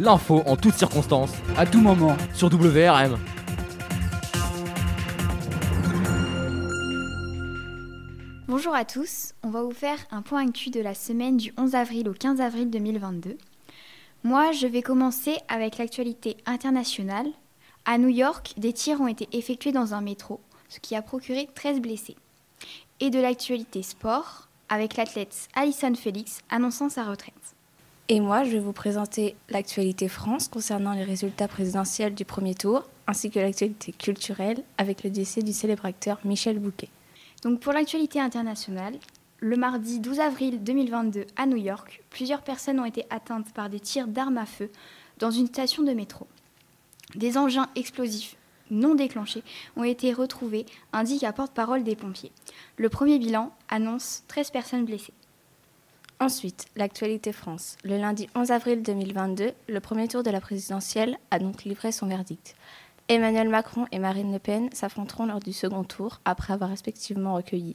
[0.00, 1.34] L'info en toutes circonstances.
[1.58, 2.16] À tout moment.
[2.32, 3.18] Sur WRM.
[8.48, 11.74] Bonjour à tous, on va vous faire un point actu de la semaine du 11
[11.74, 13.36] avril au 15 avril 2022.
[14.24, 17.26] Moi, je vais commencer avec l'actualité internationale.
[17.84, 20.40] À New York, des tirs ont été effectués dans un métro,
[20.70, 22.16] ce qui a procuré 13 blessés.
[23.00, 27.54] Et de l'actualité sport, avec l'athlète Alison Félix annonçant sa retraite.
[28.12, 32.88] Et moi, je vais vous présenter l'actualité France concernant les résultats présidentiels du premier tour,
[33.06, 36.88] ainsi que l'actualité culturelle avec le décès du célèbre acteur Michel Bouquet.
[37.44, 38.94] Donc pour l'actualité internationale,
[39.38, 43.78] le mardi 12 avril 2022 à New York, plusieurs personnes ont été atteintes par des
[43.78, 44.72] tirs d'armes à feu
[45.20, 46.26] dans une station de métro.
[47.14, 48.34] Des engins explosifs
[48.72, 49.44] non déclenchés
[49.76, 52.32] ont été retrouvés, indique un porte-parole des pompiers.
[52.76, 55.14] Le premier bilan annonce 13 personnes blessées.
[56.22, 57.78] Ensuite, l'actualité France.
[57.82, 62.08] Le lundi 11 avril 2022, le premier tour de la présidentielle a donc livré son
[62.08, 62.56] verdict.
[63.08, 67.74] Emmanuel Macron et Marine Le Pen s'affronteront lors du second tour après avoir respectivement recueilli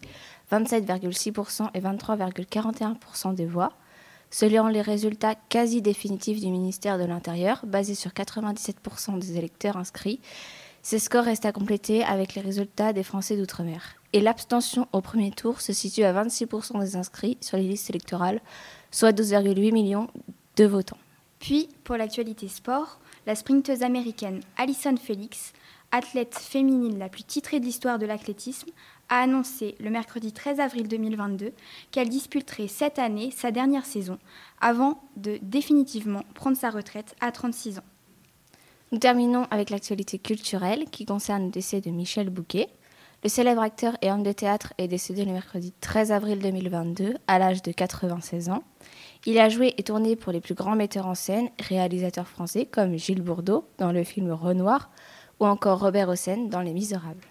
[0.51, 3.73] 27,6% et 23,41% des voix.
[4.29, 10.19] Selon les résultats quasi définitifs du ministère de l'Intérieur, basés sur 97% des électeurs inscrits,
[10.83, 13.95] ces scores restent à compléter avec les résultats des Français d'outre-mer.
[14.15, 18.39] Et l'abstention au premier tour se situe à 26% des inscrits sur les listes électorales,
[18.89, 20.07] soit 12,8 millions
[20.55, 20.97] de votants.
[21.39, 25.51] Puis, pour l'actualité sport, la sprinteuse américaine Alison Felix,
[25.91, 28.69] athlète féminine la plus titrée de l'histoire de l'athlétisme,
[29.09, 31.51] a annoncé le mercredi 13 avril 2022
[31.91, 34.17] qu'elle disputerait cette année sa dernière saison,
[34.61, 37.85] avant de définitivement prendre sa retraite à 36 ans.
[38.93, 42.69] Nous terminons avec l'actualité culturelle qui concerne le décès de Michel Bouquet.
[43.23, 47.39] Le célèbre acteur et homme de théâtre est décédé le mercredi 13 avril 2022 à
[47.39, 48.63] l'âge de 96 ans.
[49.25, 52.97] Il a joué et tourné pour les plus grands metteurs en scène, réalisateurs français comme
[52.97, 54.91] Gilles Bourdeau dans le film Renoir
[55.39, 57.25] ou encore Robert Hossein dans Les Misérables.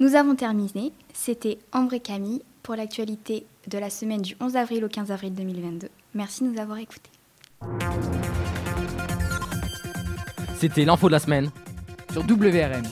[0.00, 0.92] Nous avons terminé.
[1.14, 5.34] C'était Ambre et Camille pour l'actualité de la semaine du 11 avril au 15 avril
[5.34, 5.88] 2022.
[6.14, 7.10] Merci de nous avoir écoutés.
[10.58, 11.50] C'était l'info de la semaine.
[12.12, 12.84] Sur WRM